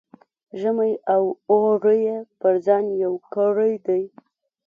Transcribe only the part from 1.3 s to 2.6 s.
اوړی یې پر